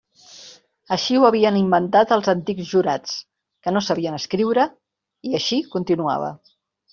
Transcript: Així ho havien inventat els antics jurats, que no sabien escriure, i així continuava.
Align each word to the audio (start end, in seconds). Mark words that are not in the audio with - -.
Així 0.95 1.17
ho 1.17 1.25
havien 1.27 1.59
inventat 1.59 2.13
els 2.15 2.29
antics 2.33 2.69
jurats, 2.71 3.13
que 3.67 3.75
no 3.77 3.85
sabien 3.89 4.17
escriure, 4.21 4.65
i 5.33 5.37
així 5.43 5.61
continuava. 5.77 6.33